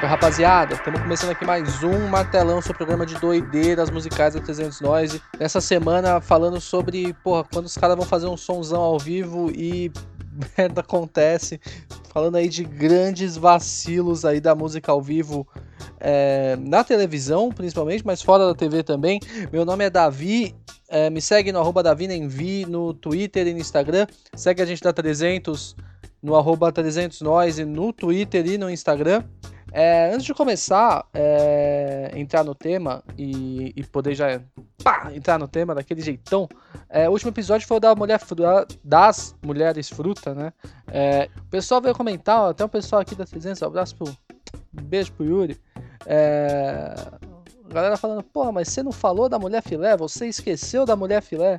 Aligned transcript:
Oi, 0.00 0.06
rapaziada, 0.06 0.74
estamos 0.74 1.00
começando 1.00 1.30
aqui 1.30 1.44
mais 1.44 1.82
um 1.82 2.06
martelão 2.06 2.62
sobre 2.62 2.74
o 2.74 2.76
programa 2.76 3.04
de 3.04 3.16
doideiras 3.16 3.90
musicais 3.90 4.34
da 4.34 4.40
300 4.40 4.80
Noise. 4.80 5.20
Nessa 5.40 5.60
semana 5.60 6.20
falando 6.20 6.60
sobre, 6.60 7.12
porra, 7.14 7.42
quando 7.52 7.66
os 7.66 7.76
caras 7.76 7.96
vão 7.96 8.06
fazer 8.06 8.28
um 8.28 8.36
sonzão 8.36 8.80
ao 8.80 8.96
vivo 8.96 9.50
e 9.50 9.90
merda 10.56 10.82
acontece. 10.82 11.60
Falando 12.12 12.36
aí 12.36 12.48
de 12.48 12.62
grandes 12.62 13.36
vacilos 13.36 14.24
aí 14.24 14.40
da 14.40 14.54
música 14.54 14.92
ao 14.92 15.02
vivo 15.02 15.44
é, 15.98 16.56
na 16.60 16.84
televisão, 16.84 17.50
principalmente, 17.50 18.06
mas 18.06 18.22
fora 18.22 18.46
da 18.46 18.54
TV 18.54 18.84
também. 18.84 19.18
Meu 19.52 19.64
nome 19.64 19.84
é 19.84 19.90
Davi, 19.90 20.54
é, 20.88 21.10
me 21.10 21.20
segue 21.20 21.50
no 21.50 21.58
arroba 21.58 21.82
DaviNenvi 21.82 22.66
no 22.66 22.94
Twitter 22.94 23.48
e 23.48 23.52
no 23.52 23.58
Instagram. 23.58 24.06
Segue 24.32 24.62
a 24.62 24.64
gente 24.64 24.80
da 24.80 24.92
300 24.92 25.74
no 26.22 26.36
arroba 26.36 26.70
300 26.70 27.20
Noise 27.20 27.64
no 27.64 27.92
Twitter 27.92 28.46
e 28.46 28.56
no 28.56 28.70
Instagram. 28.70 29.24
É, 29.72 30.10
antes 30.12 30.24
de 30.24 30.32
começar, 30.32 31.04
é, 31.12 32.10
entrar 32.14 32.42
no 32.42 32.54
tema 32.54 33.02
e, 33.16 33.72
e 33.76 33.84
poder 33.84 34.14
já 34.14 34.40
pá, 34.82 35.10
entrar 35.14 35.38
no 35.38 35.46
tema 35.46 35.74
daquele 35.74 36.00
jeitão, 36.00 36.48
é, 36.88 37.08
o 37.08 37.12
último 37.12 37.30
episódio 37.30 37.66
foi 37.66 37.76
o 37.76 37.80
da 37.80 37.94
mulher 37.94 38.20
das 38.82 39.36
mulheres 39.42 39.90
fruta, 39.90 40.34
né? 40.34 40.52
É, 40.86 41.28
o 41.38 41.50
pessoal 41.50 41.82
veio 41.82 41.94
comentar, 41.94 42.40
ó, 42.40 42.50
até 42.50 42.64
o 42.64 42.68
pessoal 42.68 43.02
aqui 43.02 43.14
da 43.14 43.26
300, 43.26 43.60
um 43.60 43.66
abraço 43.66 43.94
pro 43.94 44.08
um 44.08 44.82
beijo 44.82 45.12
pro 45.12 45.26
Yuri. 45.26 45.60
É, 46.06 46.94
a 47.68 47.74
galera 47.74 47.96
falando, 47.98 48.22
pô, 48.22 48.50
mas 48.50 48.68
você 48.68 48.82
não 48.82 48.92
falou 48.92 49.28
da 49.28 49.38
mulher 49.38 49.62
filé? 49.62 49.96
Você 49.98 50.26
esqueceu 50.26 50.86
da 50.86 50.96
mulher 50.96 51.20
filé? 51.20 51.58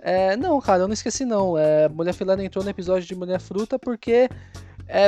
É, 0.00 0.36
não, 0.36 0.58
cara, 0.60 0.82
eu 0.84 0.88
não 0.88 0.94
esqueci 0.94 1.24
não. 1.24 1.54
Mulher 1.92 2.14
filé 2.14 2.34
não 2.34 2.42
entrou 2.42 2.64
no 2.64 2.70
episódio 2.70 3.06
de 3.06 3.14
mulher 3.14 3.38
fruta 3.38 3.78
porque 3.78 4.28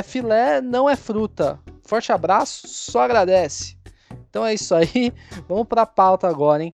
filé 0.04 0.60
não 0.60 0.88
é 0.88 0.94
fruta. 0.94 1.58
Forte 1.84 2.12
abraço, 2.12 2.66
só 2.66 3.02
agradece. 3.02 3.76
Então 4.28 4.44
é 4.44 4.54
isso 4.54 4.74
aí. 4.74 5.12
Vamos 5.48 5.66
para 5.66 5.82
a 5.82 5.86
pauta 5.86 6.28
agora, 6.28 6.64
hein? 6.64 6.72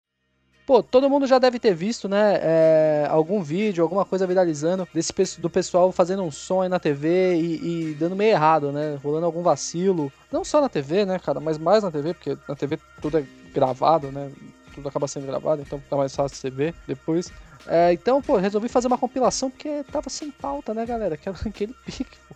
Pô, 0.66 0.82
todo 0.82 1.10
mundo 1.10 1.26
já 1.26 1.38
deve 1.38 1.58
ter 1.58 1.74
visto, 1.74 2.08
né? 2.08 2.38
É, 2.40 3.06
algum 3.10 3.42
vídeo, 3.42 3.82
alguma 3.82 4.04
coisa 4.04 4.26
viralizando 4.26 4.88
desse, 4.94 5.12
do 5.38 5.50
pessoal 5.50 5.92
fazendo 5.92 6.22
um 6.22 6.30
som 6.30 6.62
aí 6.62 6.70
na 6.70 6.80
TV 6.80 7.34
e, 7.34 7.90
e, 7.90 7.94
dando 7.94 8.16
meio 8.16 8.30
errado, 8.30 8.72
né? 8.72 8.98
Rolando 9.02 9.26
algum 9.26 9.42
vacilo. 9.42 10.10
Não 10.32 10.42
só 10.42 10.62
na 10.62 10.70
TV, 10.70 11.04
né, 11.04 11.18
cara? 11.18 11.38
Mas 11.38 11.58
mais 11.58 11.84
na 11.84 11.90
TV, 11.90 12.14
porque 12.14 12.38
na 12.48 12.56
TV 12.56 12.78
tudo 13.02 13.18
é 13.18 13.24
gravado, 13.52 14.10
né? 14.10 14.30
Tudo 14.74 14.88
acaba 14.88 15.06
sendo 15.06 15.26
gravado, 15.26 15.62
então 15.62 15.78
fica 15.80 15.96
mais 15.96 16.14
fácil 16.14 16.36
você 16.36 16.50
ver 16.50 16.74
depois. 16.86 17.32
É, 17.66 17.92
então, 17.92 18.20
pô, 18.20 18.36
resolvi 18.36 18.68
fazer 18.68 18.88
uma 18.88 18.98
compilação 18.98 19.50
porque 19.50 19.84
tava 19.84 20.10
sem 20.10 20.30
pauta, 20.30 20.74
né, 20.74 20.84
galera? 20.84 21.16
Que 21.16 21.28
aquele 21.48 21.74
pique, 21.86 22.16
pô 22.28 22.34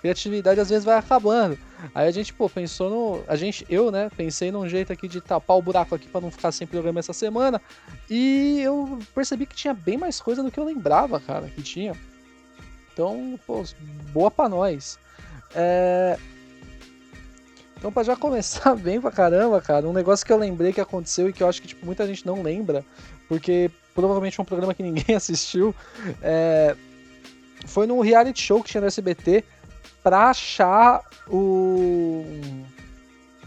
criatividade 0.00 0.60
às 0.60 0.68
vezes 0.68 0.84
vai 0.84 0.96
acabando. 0.96 1.58
Aí 1.94 2.06
a 2.06 2.10
gente, 2.10 2.32
pô, 2.32 2.48
pensou 2.48 2.90
no. 2.90 3.24
A 3.26 3.36
gente, 3.36 3.64
eu, 3.68 3.90
né, 3.90 4.10
pensei 4.16 4.50
num 4.50 4.68
jeito 4.68 4.92
aqui 4.92 5.08
de 5.08 5.20
tapar 5.20 5.56
o 5.56 5.62
buraco 5.62 5.94
aqui 5.94 6.08
para 6.08 6.20
não 6.20 6.30
ficar 6.30 6.52
sem 6.52 6.66
programa 6.66 7.00
essa 7.00 7.12
semana. 7.12 7.60
E 8.08 8.60
eu 8.60 8.98
percebi 9.14 9.46
que 9.46 9.54
tinha 9.54 9.74
bem 9.74 9.96
mais 9.96 10.20
coisa 10.20 10.42
do 10.42 10.50
que 10.50 10.58
eu 10.58 10.64
lembrava, 10.64 11.20
cara, 11.20 11.48
que 11.48 11.62
tinha. 11.62 11.94
Então, 12.92 13.38
pô, 13.46 13.64
boa 14.12 14.30
pra 14.30 14.48
nós. 14.48 14.98
É... 15.54 16.18
Então, 17.80 17.90
pra 17.90 18.02
já 18.02 18.14
começar 18.14 18.76
bem 18.76 19.00
pra 19.00 19.10
caramba, 19.10 19.60
cara, 19.60 19.88
um 19.88 19.92
negócio 19.92 20.24
que 20.24 20.32
eu 20.32 20.36
lembrei 20.36 20.72
que 20.72 20.80
aconteceu 20.80 21.28
e 21.28 21.32
que 21.32 21.42
eu 21.42 21.48
acho 21.48 21.60
que 21.60 21.68
tipo, 21.68 21.84
muita 21.84 22.06
gente 22.06 22.26
não 22.26 22.42
lembra, 22.42 22.84
porque 23.26 23.70
provavelmente 23.94 24.38
é 24.38 24.42
um 24.42 24.46
programa 24.46 24.74
que 24.74 24.82
ninguém 24.84 25.16
assistiu, 25.16 25.74
é... 26.22 26.76
foi 27.66 27.86
num 27.86 28.00
reality 28.00 28.42
show 28.42 28.62
que 28.62 28.70
tinha 28.70 28.82
no 28.82 28.86
SBT 28.86 29.42
para 30.02 30.28
achar 30.28 31.02
o 31.26 32.24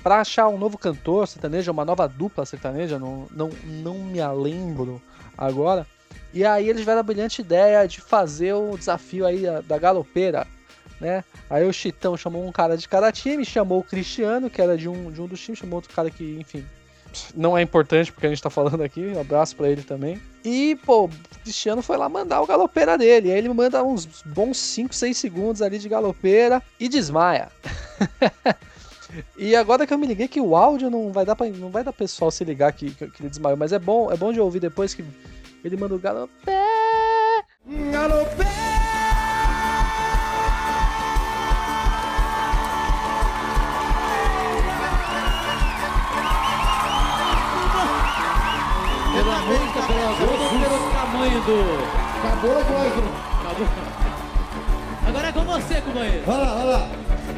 para 0.01 0.19
achar 0.19 0.49
um 0.49 0.57
novo 0.57 0.77
cantor 0.77 1.25
sertanejo, 1.27 1.71
uma 1.71 1.85
nova 1.85 2.07
dupla 2.09 2.45
sertaneja, 2.45 2.99
não, 2.99 3.25
não, 3.31 3.49
não 3.63 3.99
me 3.99 4.19
lembro 4.27 5.01
agora. 5.37 5.87
E 6.33 6.43
aí 6.43 6.67
eles 6.67 6.81
tiveram 6.81 6.99
a 6.99 7.03
brilhante 7.03 7.41
ideia 7.41 7.87
de 7.87 8.01
fazer 8.01 8.53
o 8.53 8.77
desafio 8.77 9.25
aí 9.25 9.43
da 9.65 9.77
galopeira, 9.77 10.45
né? 11.03 11.23
Aí 11.49 11.65
o 11.67 11.73
Chitão 11.73 12.15
chamou 12.15 12.47
um 12.47 12.51
cara 12.51 12.77
de 12.77 12.87
cada 12.87 13.11
time, 13.11 13.45
chamou 13.45 13.79
o 13.79 13.83
Cristiano, 13.83 14.49
que 14.49 14.61
era 14.61 14.77
de 14.77 14.87
um, 14.87 15.11
de 15.11 15.21
um 15.21 15.27
dos 15.27 15.39
times, 15.39 15.59
chamou 15.59 15.75
outro 15.75 15.93
cara 15.93 16.09
que, 16.09 16.37
enfim, 16.39 16.65
não 17.35 17.57
é 17.57 17.61
importante 17.61 18.11
porque 18.11 18.25
a 18.25 18.29
gente 18.29 18.41
tá 18.41 18.49
falando 18.49 18.81
aqui, 18.81 19.01
um 19.01 19.19
abraço 19.19 19.55
para 19.55 19.69
ele 19.69 19.83
também. 19.83 20.19
E, 20.43 20.77
pô, 20.85 21.05
o 21.05 21.09
Cristiano 21.43 21.81
foi 21.81 21.97
lá 21.97 22.09
mandar 22.09 22.41
o 22.41 22.47
galopeira 22.47 22.97
dele. 22.97 23.31
Aí 23.31 23.37
ele 23.37 23.49
manda 23.49 23.83
uns 23.83 24.05
bons 24.25 24.57
5, 24.57 24.95
6 24.95 25.15
segundos 25.15 25.61
ali 25.61 25.77
de 25.77 25.87
galopeira 25.87 26.61
e 26.79 26.89
desmaia. 26.89 27.49
e 29.37 29.55
agora 29.55 29.85
que 29.85 29.93
eu 29.93 29.97
me 29.97 30.07
liguei 30.07 30.27
que 30.27 30.41
o 30.41 30.55
áudio 30.55 30.89
não 30.89 31.11
vai 31.11 31.25
dar 31.25 31.35
pra, 31.35 31.47
não 31.47 31.69
vai 31.69 31.83
dar 31.83 31.93
pessoal 31.93 32.31
se 32.31 32.43
ligar 32.43 32.71
que, 32.73 32.91
que, 32.91 33.07
que 33.07 33.21
ele 33.21 33.29
desmaiou, 33.29 33.57
mas 33.57 33.71
é 33.71 33.79
bom, 33.79 34.11
é 34.11 34.17
bom 34.17 34.33
de 34.33 34.39
ouvir 34.39 34.59
depois 34.59 34.93
que 34.93 35.03
ele 35.63 35.77
manda 35.77 35.95
o 35.95 35.99
galopeira. 35.99 36.63
Galopeira! 37.91 38.62
Tamanho 51.43 51.45
do. 51.45 51.83
Acabou 52.19 52.57
Acabou. 52.57 53.67
Agora 55.07 55.27
é 55.27 55.31
com 55.31 55.43
você, 55.43 55.81
companheiro. 55.81 56.23
Olha 56.27 56.37
lá, 56.37 56.55
olha 56.55 56.65
lá. 56.65 56.89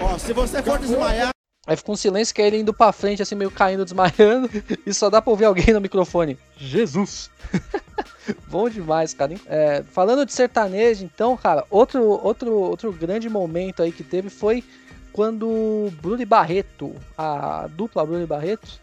Ó, 0.02 0.18
se 0.18 0.34
você 0.34 0.62
for 0.62 0.80
desmaiar. 0.80 1.30
Aí 1.68 1.76
fica 1.76 1.92
um 1.92 1.96
silêncio 1.96 2.34
que 2.34 2.42
é 2.44 2.48
ele 2.48 2.60
indo 2.60 2.72
pra 2.72 2.92
frente, 2.92 3.24
assim, 3.24 3.34
meio 3.34 3.50
caindo, 3.50 3.84
desmaiando, 3.84 4.48
e 4.86 4.94
só 4.94 5.10
dá 5.10 5.20
pra 5.20 5.32
ouvir 5.32 5.46
alguém 5.46 5.74
no 5.74 5.82
microfone. 5.82 6.38
Jesus! 6.58 7.32
Bom 8.48 8.70
demais, 8.70 9.16
cara. 9.16 9.34
É, 9.48 9.84
falando 9.92 10.28
de 10.28 10.34
sertanejo, 10.34 11.04
então, 11.04 11.36
cara, 11.36 11.66
outro, 11.72 12.04
outro, 12.04 12.52
outro 12.54 12.94
grande 12.94 13.28
momento 13.30 13.82
aí 13.82 13.92
que 13.92 14.04
teve 14.04 14.30
foi 14.30 14.64
quando 15.12 15.92
Bruno 16.02 16.24
Barreto, 16.24 16.94
a 17.18 17.68
dupla 17.72 18.06
Bruno 18.06 18.28
Barreto, 18.28 18.80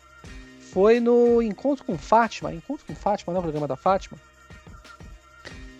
foi 0.72 0.98
no 0.98 1.40
Encontro 1.40 1.84
com 1.84 1.96
Fátima, 1.96 2.52
Encontro 2.52 2.84
com 2.84 2.96
Fátima, 2.96 3.32
não 3.32 3.38
é 3.38 3.40
o 3.40 3.42
programa 3.44 3.68
da 3.68 3.76
Fátima, 3.76 4.18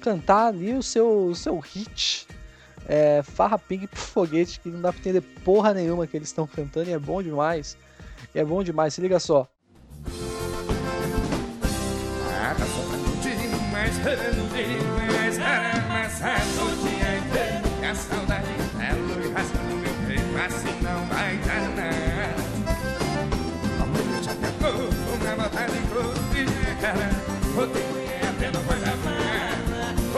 cantar 0.02 0.48
ali 0.48 0.74
o 0.74 0.82
seu, 0.82 1.26
o 1.28 1.34
seu 1.34 1.58
hit, 1.58 2.26
é, 2.86 3.22
Farra 3.22 3.58
Pig 3.58 3.86
pro 3.86 4.00
Foguete, 4.00 4.60
que 4.60 4.68
não 4.68 4.80
dá 4.80 4.92
pra 4.92 5.00
entender 5.00 5.20
porra 5.44 5.72
nenhuma 5.72 6.06
que 6.06 6.16
eles 6.16 6.28
estão 6.28 6.46
cantando 6.46 6.90
e 6.90 6.92
é 6.92 6.98
bom 6.98 7.22
demais. 7.22 7.76
E 8.34 8.38
é 8.38 8.44
bom 8.44 8.62
demais, 8.62 8.94
se 8.94 9.00
liga 9.00 9.18
só. 9.20 9.48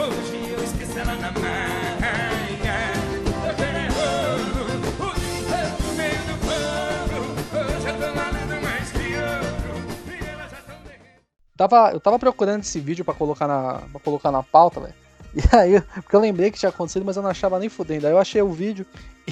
Demais, 0.09 0.31
demais, 0.31 1.95
a 3.15 3.31
saudade 3.31 3.75
é 3.75 3.89
luz 3.89 4.45
rasgando 4.55 4.79
meu 4.79 4.91
peito, 7.43 7.77
assim 7.77 7.87
não 7.87 7.99
vai 7.99 7.99
dar 7.99 8.15
nada. 8.15 8.55
Hoje 8.65 9.29
eu 9.31 9.43
esqueci 9.43 10.19
ela 10.29 10.45
na 10.45 10.55
Tava, 11.57 11.91
eu 11.93 11.99
tava 12.01 12.19
procurando 12.19 12.61
esse 12.61 12.79
vídeo 12.79 13.05
para 13.05 13.13
colocar 13.13 13.47
na 13.47 13.81
pra 13.91 13.99
colocar 14.01 14.31
na 14.31 14.43
pauta, 14.43 14.81
velho. 14.81 14.93
E 15.33 15.55
aí, 15.55 15.81
porque 16.03 16.15
eu 16.15 16.19
lembrei 16.19 16.51
que 16.51 16.59
tinha 16.59 16.69
acontecido, 16.69 17.05
mas 17.05 17.15
eu 17.15 17.23
não 17.23 17.29
achava 17.29 17.59
nem 17.59 17.69
fudendo. 17.69 18.07
Aí 18.07 18.13
eu 18.13 18.19
achei 18.19 18.41
o 18.41 18.51
vídeo 18.51 18.85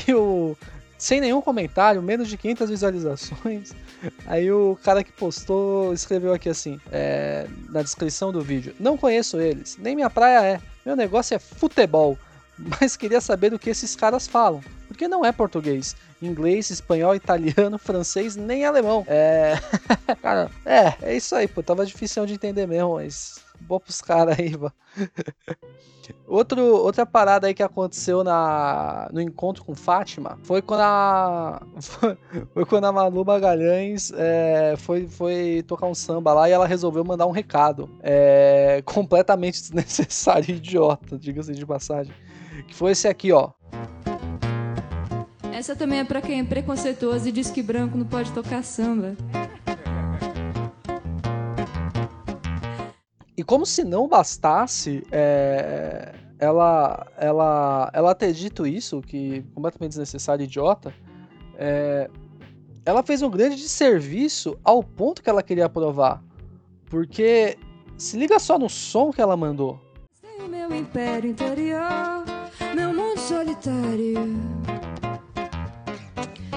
e 0.08 0.14
o 0.14 0.56
sem 1.04 1.20
nenhum 1.20 1.42
comentário, 1.42 2.02
menos 2.02 2.30
de 2.30 2.38
500 2.38 2.70
visualizações. 2.70 3.74
Aí 4.26 4.50
o 4.50 4.80
cara 4.82 5.04
que 5.04 5.12
postou 5.12 5.94
escreveu 5.94 6.34
aqui 6.34 6.48
assim, 6.48 6.80
é, 6.90 7.46
na 7.68 7.82
descrição 7.82 8.32
do 8.32 8.42
vídeo: 8.42 8.74
Não 8.80 8.98
conheço 8.98 9.38
eles, 9.38 9.78
nem 9.78 9.96
minha 9.96 10.10
praia 10.10 10.46
é. 10.46 10.62
Meu 10.86 10.96
negócio 10.96 11.36
é 11.36 11.40
futebol, 11.40 12.18
mas 12.58 12.96
queria 12.96 13.20
saber 13.20 13.50
do 13.50 13.60
que 13.60 13.70
esses 13.70 13.98
caras 13.98 14.28
falam. 14.28 14.64
Porque 14.88 15.06
não 15.06 15.26
é 15.26 15.34
português, 15.34 15.94
inglês, 16.22 16.70
espanhol, 16.70 17.14
italiano, 17.14 17.78
francês, 17.78 18.38
nem 18.38 18.64
alemão. 18.64 19.04
É. 19.06 19.56
cara, 20.24 20.50
é, 20.66 20.94
é 21.02 21.18
isso 21.18 21.36
aí, 21.36 21.50
pô. 21.50 21.62
Tava 21.62 21.86
difícil 21.86 22.26
de 22.26 22.36
entender 22.36 22.66
mesmo, 22.66 22.94
mas. 22.94 23.44
Boa 23.68 23.80
pros 23.80 24.02
caras 24.02 24.38
aí, 24.40 24.58
mano. 24.58 24.74
Outro, 26.28 26.62
outra 26.62 27.06
parada 27.06 27.48
aí 27.48 27.54
que 27.54 27.64
aconteceu 27.64 28.24
na, 28.24 29.10
no 29.14 29.22
encontro 29.22 29.64
com 29.64 29.74
Fátima 29.76 30.38
foi 30.44 30.62
quando 30.62 30.82
a. 30.82 31.62
Foi, 32.54 32.66
quando 32.66 32.86
a 32.86 32.92
Manu 32.92 33.24
Magalhães 33.24 34.12
é, 34.16 34.76
foi, 34.78 35.08
foi 35.08 35.64
tocar 35.68 35.88
um 35.88 35.94
samba 35.94 36.34
lá 36.34 36.50
e 36.50 36.52
ela 36.52 36.68
resolveu 36.68 37.04
mandar 37.04 37.26
um 37.26 37.32
recado. 37.32 37.90
É, 38.02 38.82
completamente 38.86 39.62
desnecessário 39.62 40.52
e 40.52 40.58
idiota, 40.58 41.18
diga-se 41.18 41.54
de 41.54 41.66
passagem. 41.66 42.14
Que 42.68 42.74
foi 42.74 42.92
esse 42.92 43.08
aqui, 43.08 43.32
ó. 43.32 43.52
Essa 45.54 45.76
também 45.76 46.00
é 46.00 46.04
pra 46.04 46.22
quem 46.22 46.40
é 46.40 46.44
preconceituoso 46.44 47.30
e 47.30 47.32
diz 47.32 47.50
que 47.50 47.62
branco 47.62 47.98
não 47.98 48.06
pode 48.06 48.32
tocar 48.32 48.64
samba. 48.64 49.16
E 53.44 53.46
como 53.46 53.66
se 53.66 53.84
não 53.84 54.08
bastasse, 54.08 55.06
é, 55.12 56.16
ela, 56.40 57.06
ela, 57.18 57.92
ela 57.94 58.16
ter 58.16 58.32
dito 58.32 58.66
isso, 58.66 59.02
que 59.02 59.44
completamente 59.54 59.90
desnecessário 59.90 60.46
idiota, 60.46 60.94
é, 61.56 62.10
ela 62.86 63.04
fez 63.04 63.22
um 63.22 63.30
grande 63.30 63.58
desserviço 63.58 64.58
ao 64.64 64.82
ponto 64.82 65.22
que 65.22 65.30
ela 65.30 65.44
queria 65.44 65.68
provar. 65.68 66.24
Porque 66.90 67.58
se 67.98 68.16
liga 68.16 68.40
só 68.40 68.58
no 68.58 68.70
som 68.70 69.12
que 69.12 69.22
ela 69.22 69.36
mandou. 69.36 69.78
Tenho 70.22 70.48
meu 70.48 70.74
império 70.74 71.30
interior, 71.30 72.24
meu 72.74 72.94
mundo 72.94 73.20
solitário. 73.20 74.40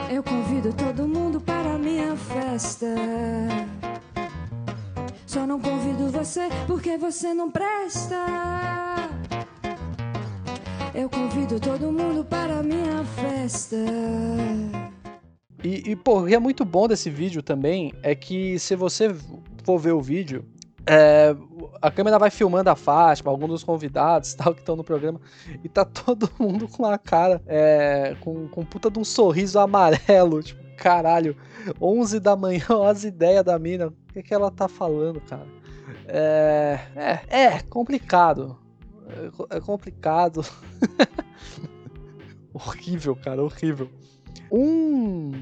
Eu 0.09 0.23
convido 0.23 0.73
todo 0.73 1.09
mundo 1.09 1.41
para 1.41 1.77
minha 1.79 2.15
festa. 2.17 2.87
Só 5.37 5.47
não 5.47 5.61
convido 5.61 6.11
você 6.11 6.49
porque 6.67 6.97
você 6.97 7.35
não 7.35 7.51
presta. 7.51 8.17
Eu 10.95 11.11
convido 11.11 11.61
todo 11.61 11.93
mundo 11.93 12.25
para 12.25 12.61
a 12.61 12.63
minha 12.63 13.05
festa. 13.05 13.77
E, 15.63 15.91
e 15.91 15.95
pô, 15.95 16.23
o 16.23 16.27
que 16.27 16.35
é 16.35 16.39
muito 16.39 16.65
bom 16.65 16.89
desse 16.89 17.11
vídeo 17.11 17.43
também 17.43 17.93
é 18.03 18.15
que 18.15 18.59
se 18.59 18.75
você 18.75 19.15
for 19.63 19.77
ver 19.77 19.93
o 19.93 20.01
vídeo, 20.01 20.43
é, 20.87 21.37
a 21.83 21.91
câmera 21.91 22.19
vai 22.19 22.31
filmando 22.31 22.71
a 22.71 22.75
Fátima, 22.75 23.31
alguns 23.31 23.51
dos 23.51 23.63
convidados 23.63 24.33
tal 24.41 24.55
que 24.55 24.61
estão 24.61 24.75
no 24.75 24.83
programa, 24.83 25.21
e 25.63 25.69
tá 25.69 25.85
todo 25.85 26.31
mundo 26.39 26.67
com 26.67 26.87
a 26.87 26.97
cara, 26.97 27.43
é, 27.47 28.17
com, 28.21 28.49
com 28.49 28.65
puta 28.65 28.91
de 28.91 28.99
um 28.99 29.05
sorriso 29.05 29.59
amarelo, 29.59 30.41
tipo, 30.43 30.66
caralho, 30.77 31.37
11 31.81 32.21
da 32.21 32.37
manhã, 32.37 32.65
as 32.89 33.05
ideias 33.05 33.45
da 33.45 33.59
mina, 33.59 33.89
o 33.89 34.13
que, 34.13 34.23
que 34.23 34.35
ela 34.35 34.51
tá 34.51 34.69
falando, 34.69 35.21
cara? 35.21 35.47
É, 36.07 36.79
é, 36.95 37.43
é 37.43 37.61
complicado, 37.63 38.59
é, 39.51 39.57
é 39.57 39.61
complicado, 39.61 40.45
horrível, 42.53 43.17
cara, 43.17 43.43
horrível. 43.43 43.89
Um 44.51 45.33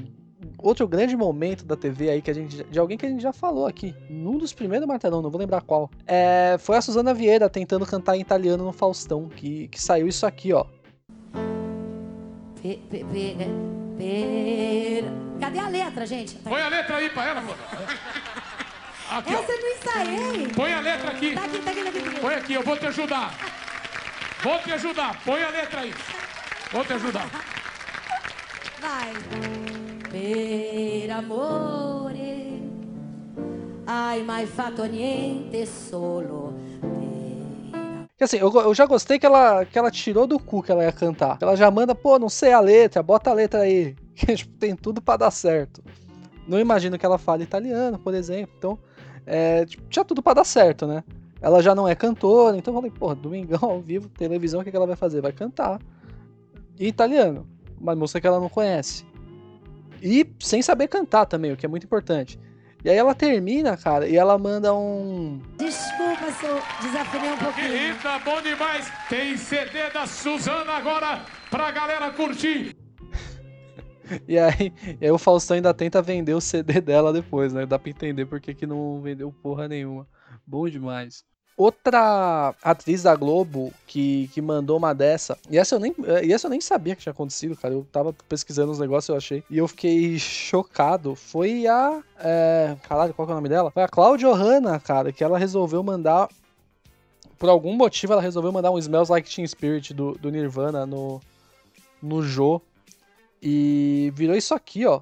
outro 0.57 0.87
grande 0.87 1.15
momento 1.15 1.65
da 1.65 1.75
TV 1.75 2.09
aí 2.09 2.21
que 2.21 2.31
a 2.31 2.33
gente 2.33 2.63
de 2.63 2.79
alguém 2.79 2.97
que 2.97 3.05
a 3.05 3.09
gente 3.09 3.21
já 3.21 3.33
falou 3.33 3.65
aqui, 3.65 3.95
num 4.09 4.37
dos 4.37 4.53
primeiros 4.53 4.87
martelão, 4.87 5.21
não 5.21 5.29
vou 5.29 5.39
lembrar 5.39 5.61
qual, 5.61 5.89
é, 6.05 6.57
foi 6.59 6.77
a 6.77 6.81
Suzana 6.81 7.13
Vieira 7.13 7.49
tentando 7.49 7.85
cantar 7.85 8.15
em 8.15 8.21
italiano 8.21 8.63
no 8.63 8.71
Faustão, 8.71 9.27
que, 9.29 9.67
que 9.67 9.81
saiu 9.81 10.07
isso 10.07 10.25
aqui, 10.25 10.53
ó. 10.53 10.65
Pe- 12.65 12.79
pe- 12.89 13.05
pe- 13.05 13.35
pera. 13.95 15.13
Cadê 15.39 15.59
a 15.59 15.67
letra, 15.69 16.03
gente? 16.07 16.33
Põe 16.37 16.61
a 16.63 16.67
letra 16.67 16.95
aí 16.97 17.09
pra 17.11 17.25
ela, 17.27 17.41
pô. 17.43 17.53
Aqui, 19.11 19.33
Essa 19.35 19.51
eu 19.51 19.61
não 19.61 19.69
ensaiei. 19.75 20.47
Põe 20.47 20.73
a 20.73 20.79
letra 20.79 21.11
aqui. 21.11 21.35
Tá 21.35 21.43
aqui, 21.45 21.59
tá 21.59 21.69
aqui, 21.69 21.83
tá 21.83 21.89
aqui. 21.89 22.01
Tá 22.01 22.09
aqui. 22.09 22.19
Põe 22.19 22.33
aqui, 22.33 22.53
eu 22.55 22.63
vou 22.63 22.75
te 22.75 22.87
ajudar. 22.87 23.37
Vou 24.41 24.57
te 24.57 24.71
ajudar. 24.73 25.21
Põe 25.23 25.43
a 25.43 25.49
letra 25.49 25.81
aí. 25.81 25.93
Vou 26.71 26.83
te 26.83 26.93
ajudar. 26.93 27.27
Vai. 28.81 29.13
Per 30.09 31.11
amore, 31.11 32.63
hai 33.85 34.23
mai 34.23 34.47
fatto 34.47 34.85
niente 34.85 35.67
solo 35.67 36.59
Que 38.17 38.23
assim, 38.23 38.37
eu, 38.37 38.51
eu 38.53 38.73
já 38.73 38.85
gostei 38.85 39.19
que 39.19 39.25
ela, 39.25 39.65
que 39.65 39.77
ela 39.77 39.91
tirou 39.91 40.25
do 40.25 40.39
cu 40.39 40.63
que 40.63 40.71
ela 40.71 40.83
ia 40.83 40.91
cantar. 40.91 41.37
Ela 41.41 41.55
já 41.55 41.69
manda, 41.69 41.93
pô, 41.93 42.17
não 42.17 42.29
sei 42.29 42.53
a 42.53 42.61
letra, 42.61 43.03
bota 43.03 43.29
a 43.29 43.33
letra 43.33 43.61
aí. 43.61 43.95
Que 44.15 44.33
tipo, 44.33 44.53
tem 44.53 44.73
tudo 44.73 45.01
pra 45.01 45.17
dar 45.17 45.29
certo. 45.29 45.83
Não 46.47 46.57
imagino 46.57 46.97
que 46.97 47.05
ela 47.05 47.17
fale 47.17 47.43
italiano, 47.43 47.99
por 47.99 48.13
exemplo. 48.13 48.55
Então, 48.57 48.79
é, 49.25 49.65
tipo, 49.65 49.83
tinha 49.89 50.05
tudo 50.05 50.23
pra 50.23 50.33
dar 50.33 50.45
certo, 50.45 50.87
né? 50.87 51.03
Ela 51.41 51.61
já 51.61 51.75
não 51.75 51.85
é 51.85 51.93
cantora, 51.93 52.55
então 52.55 52.73
eu 52.73 52.77
falei, 52.77 52.91
porra, 52.91 53.13
domingão 53.13 53.59
ao 53.61 53.81
vivo, 53.81 54.07
televisão, 54.07 54.61
o 54.61 54.63
que, 54.63 54.71
que 54.71 54.77
ela 54.77 54.87
vai 54.87 54.95
fazer? 54.95 55.19
Vai 55.19 55.33
cantar. 55.33 55.81
Em 56.79 56.87
italiano. 56.87 57.45
Uma 57.77 57.93
música 57.93 58.21
que 58.21 58.27
ela 58.27 58.39
não 58.39 58.47
conhece. 58.47 59.05
E 60.01 60.25
sem 60.39 60.61
saber 60.61 60.87
cantar 60.87 61.25
também, 61.25 61.51
o 61.51 61.57
que 61.57 61.65
é 61.65 61.69
muito 61.69 61.83
importante. 61.83 62.39
E 62.85 62.89
aí 62.91 62.97
ela 62.97 63.15
termina, 63.15 63.75
cara, 63.75 64.07
e 64.07 64.15
ela 64.15 64.37
manda 64.37 64.71
um. 64.71 65.41
Desculpa 65.57 66.31
se 66.33 66.45
eu 66.45 66.61
desafinei 66.83 67.31
um 67.31 67.37
pouquinho. 67.39 67.67
Querida, 67.67 68.19
bom 68.19 68.39
demais. 68.43 68.91
Tem 69.09 69.35
CD 69.35 69.89
da 69.89 70.05
Suzana 70.05 70.73
agora 70.73 71.25
pra 71.49 71.71
galera 71.71 72.11
curtir. 72.11 72.75
E 74.27 74.37
aí, 74.37 74.71
e 75.01 75.05
aí 75.05 75.09
o 75.09 75.17
Faustão 75.17 75.55
ainda 75.55 75.73
tenta 75.73 75.99
vender 75.99 76.35
o 76.35 76.39
CD 76.39 76.79
dela 76.79 77.11
depois, 77.11 77.51
né? 77.53 77.65
Dá 77.65 77.79
pra 77.79 77.89
entender 77.89 78.27
porque 78.27 78.53
que 78.53 78.67
não 78.67 79.01
vendeu 79.01 79.31
porra 79.31 79.67
nenhuma. 79.67 80.07
Bom 80.45 80.69
demais. 80.69 81.25
Outra 81.57 82.53
atriz 82.61 83.03
da 83.03 83.15
Globo 83.15 83.71
que, 83.87 84.29
que 84.33 84.41
mandou 84.41 84.77
uma 84.77 84.93
dessa, 84.93 85.37
e 85.49 85.57
essa, 85.57 85.75
eu 85.75 85.79
nem, 85.79 85.95
e 86.21 86.33
essa 86.33 86.47
eu 86.47 86.51
nem 86.51 86.59
sabia 86.59 86.97
que 86.97 87.01
tinha 87.01 87.13
acontecido, 87.13 87.55
cara. 87.55 87.73
Eu 87.73 87.87
tava 87.93 88.11
pesquisando 88.27 88.73
os 88.73 88.79
negócios, 88.79 89.07
eu 89.07 89.15
achei, 89.15 89.41
e 89.49 89.57
eu 89.57 89.67
fiquei 89.67 90.19
chocado. 90.19 91.15
Foi 91.15 91.65
a. 91.65 92.03
É, 92.19 92.75
caralho, 92.83 93.13
qual 93.13 93.25
que 93.25 93.31
é 93.31 93.33
o 93.33 93.37
nome 93.37 93.47
dela? 93.47 93.71
Foi 93.71 93.83
a 93.83 93.87
Claudia 93.87 94.33
Hanna, 94.33 94.77
cara, 94.81 95.13
que 95.13 95.23
ela 95.23 95.37
resolveu 95.37 95.81
mandar. 95.81 96.27
Por 97.39 97.47
algum 97.47 97.73
motivo, 97.73 98.11
ela 98.11 98.21
resolveu 98.21 98.51
mandar 98.51 98.71
um 98.71 98.77
Smells 98.77 99.09
Like 99.09 99.29
Teen 99.29 99.47
Spirit 99.47 99.93
do, 99.93 100.13
do 100.15 100.29
Nirvana 100.29 100.85
no, 100.85 101.21
no 102.01 102.21
Jô. 102.21 102.61
E 103.41 104.11
virou 104.13 104.35
isso 104.35 104.53
aqui, 104.53 104.85
ó. 104.85 105.01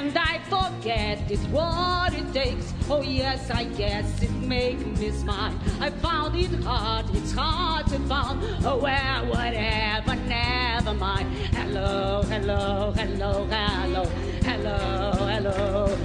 And 0.00 0.16
I 0.16 0.38
forget 0.48 1.30
it's 1.30 1.44
what 1.48 2.14
it 2.14 2.32
takes. 2.32 2.72
Oh 2.88 3.02
yes, 3.02 3.50
I 3.50 3.64
guess 3.64 4.22
it 4.22 4.30
makes 4.30 4.82
me 4.98 5.10
smile. 5.10 5.54
I 5.78 5.90
found 5.90 6.34
it 6.36 6.48
hard, 6.64 7.04
it's 7.14 7.32
hard 7.32 7.86
to 7.88 7.98
find. 8.08 8.40
Oh 8.64 8.78
well, 8.78 9.26
whatever, 9.26 10.14
never 10.16 10.94
mind. 10.94 11.28
Hello, 11.54 12.22
hello, 12.22 12.94
hello, 12.96 13.44
hello, 13.44 14.06
hello, 14.42 15.12
hello, 15.28 15.96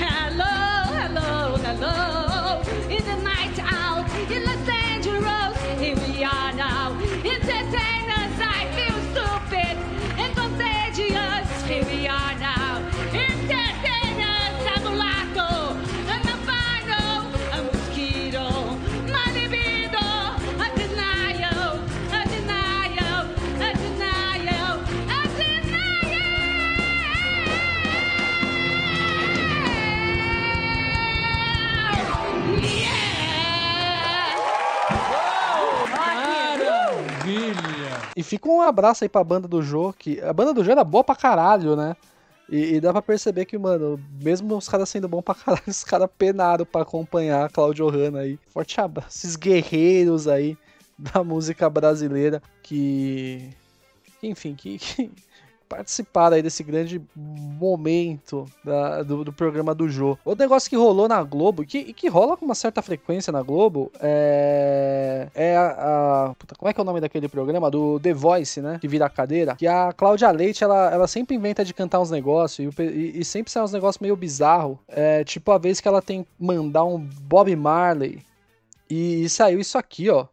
hello, 0.00 0.46
hello, 0.96 1.56
hello. 1.66 2.62
In 2.88 3.04
the 3.04 3.16
night 3.22 3.51
Fica 38.42 38.52
um 38.52 38.60
abraço 38.60 39.04
aí 39.04 39.08
pra 39.08 39.22
banda 39.22 39.46
do 39.46 39.62
Jô, 39.62 39.92
que 39.96 40.20
a 40.20 40.32
banda 40.32 40.52
do 40.52 40.64
Jô 40.64 40.72
era 40.72 40.82
boa 40.82 41.04
pra 41.04 41.14
caralho, 41.14 41.76
né? 41.76 41.94
E, 42.50 42.74
e 42.74 42.80
dá 42.80 42.90
pra 42.90 43.00
perceber 43.00 43.44
que, 43.44 43.56
mano, 43.56 44.00
mesmo 44.20 44.56
os 44.56 44.68
caras 44.68 44.88
sendo 44.88 45.06
bom 45.06 45.22
pra 45.22 45.32
caralho, 45.32 45.62
os 45.68 45.84
caras 45.84 46.08
penaram 46.18 46.66
pra 46.66 46.82
acompanhar 46.82 47.44
a 47.44 47.48
Claudio 47.48 47.88
Hanna 47.88 48.18
aí. 48.18 48.36
Forte 48.48 48.80
abraço, 48.80 49.16
esses 49.16 49.36
guerreiros 49.36 50.26
aí 50.26 50.58
da 50.98 51.22
música 51.22 51.70
brasileira 51.70 52.42
que. 52.64 53.48
Enfim, 54.20 54.56
que. 54.56 54.76
que 54.76 55.12
participaram 55.76 56.36
aí 56.36 56.42
desse 56.42 56.62
grande 56.62 57.00
momento 57.16 58.44
da- 58.64 59.02
do, 59.02 59.24
do 59.24 59.32
programa 59.32 59.74
do 59.74 59.88
Jô. 59.88 60.18
Outro 60.24 60.44
negócio 60.44 60.68
que 60.68 60.76
rolou 60.76 61.08
na 61.08 61.22
Globo, 61.22 61.64
que, 61.64 61.78
e 61.78 61.92
que 61.94 62.08
rola 62.08 62.36
com 62.36 62.44
uma 62.44 62.54
certa 62.54 62.82
frequência 62.82 63.32
na 63.32 63.42
Globo, 63.42 63.90
é, 64.00 65.28
é 65.34 65.56
a, 65.56 65.66
a- 66.30 66.34
puta, 66.38 66.54
Como 66.54 66.68
é 66.68 66.72
que 66.74 66.80
é 66.80 66.82
o 66.82 66.84
nome 66.84 67.00
daquele 67.00 67.28
programa? 67.28 67.70
Do 67.70 67.98
The 68.00 68.12
Voice, 68.12 68.60
né? 68.60 68.78
Que 68.80 68.88
vira 68.88 69.06
a 69.06 69.10
cadeira. 69.10 69.56
Que 69.56 69.66
a 69.66 69.92
Cláudia 69.92 70.30
Leite, 70.30 70.62
ela, 70.62 70.90
ela 70.92 71.06
sempre 71.08 71.34
inventa 71.36 71.64
de 71.64 71.72
cantar 71.72 72.00
uns 72.00 72.10
negócios 72.10 72.74
e, 72.78 72.82
e- 72.82 73.20
e 73.20 73.24
sempre 73.24 73.50
sai 73.50 73.62
uns 73.62 73.72
negócios 73.72 74.00
meio 74.00 74.14
bizarros. 74.16 74.76
É, 74.88 75.24
tipo 75.24 75.50
a 75.52 75.58
vez 75.58 75.80
que 75.80 75.88
ela 75.88 76.02
tem 76.02 76.26
mandar 76.38 76.84
um 76.84 76.98
Bob 76.98 77.54
Marley. 77.56 78.20
E 78.90 79.26
saiu 79.30 79.58
isso 79.58 79.78
aqui, 79.78 80.10
ó. 80.10 80.26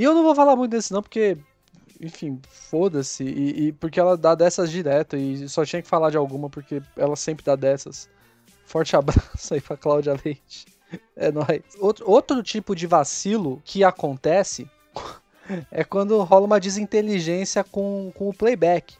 E 0.00 0.02
eu 0.02 0.14
não 0.14 0.22
vou 0.22 0.34
falar 0.34 0.56
muito 0.56 0.70
desse 0.70 0.90
não, 0.94 1.02
porque 1.02 1.36
enfim, 2.00 2.40
foda-se. 2.48 3.24
E, 3.24 3.66
e 3.66 3.72
porque 3.72 4.00
ela 4.00 4.16
dá 4.16 4.34
dessas 4.34 4.70
direto. 4.70 5.16
E 5.16 5.48
só 5.48 5.64
tinha 5.64 5.82
que 5.82 5.88
falar 5.88 6.10
de 6.10 6.16
alguma, 6.16 6.48
porque 6.48 6.82
ela 6.96 7.14
sempre 7.14 7.44
dá 7.44 7.54
dessas. 7.54 8.08
Forte 8.64 8.96
abraço 8.96 9.54
aí 9.54 9.60
pra 9.60 9.76
Cláudia 9.76 10.16
Leite. 10.24 10.66
É 11.14 11.30
nóis. 11.30 11.62
Outro, 11.78 12.10
outro 12.10 12.42
tipo 12.42 12.74
de 12.74 12.86
vacilo 12.86 13.62
que 13.64 13.84
acontece 13.84 14.68
é 15.70 15.84
quando 15.84 16.20
rola 16.22 16.46
uma 16.46 16.58
desinteligência 16.58 17.62
com, 17.62 18.10
com 18.16 18.28
o 18.28 18.34
playback. 18.34 18.94